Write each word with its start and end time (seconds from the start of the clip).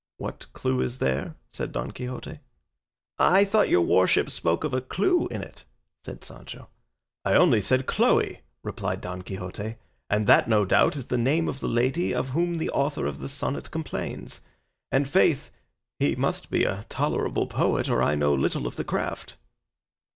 "What 0.17 0.51
clue 0.53 0.81
is 0.81 0.97
there?" 0.97 1.35
said 1.51 1.71
Don 1.71 1.91
Quixote. 1.91 2.39
"I 3.19 3.45
thought 3.45 3.69
your 3.69 3.83
worship 3.83 4.31
spoke 4.31 4.63
of 4.63 4.73
a 4.73 4.81
clue 4.81 5.27
in 5.27 5.43
it," 5.43 5.63
said 6.03 6.23
Sancho. 6.25 6.69
"I 7.23 7.35
only 7.35 7.61
said 7.61 7.85
Chloe," 7.85 8.41
replied 8.63 8.99
Don 8.99 9.21
Quixote; 9.21 9.75
"and 10.09 10.25
that 10.25 10.49
no 10.49 10.65
doubt, 10.65 10.95
is 10.95 11.05
the 11.05 11.19
name 11.19 11.47
of 11.47 11.59
the 11.59 11.67
lady 11.67 12.15
of 12.15 12.29
whom 12.29 12.57
the 12.57 12.71
author 12.71 13.05
of 13.05 13.19
the 13.19 13.29
sonnet 13.29 13.69
complains; 13.69 14.41
and, 14.91 15.07
faith, 15.07 15.51
he 15.99 16.15
must 16.15 16.49
be 16.49 16.63
a 16.63 16.87
tolerable 16.89 17.45
poet, 17.45 17.87
or 17.87 18.01
I 18.01 18.15
know 18.15 18.33
little 18.33 18.65
of 18.65 18.77
the 18.77 18.83
craft." 18.83 19.37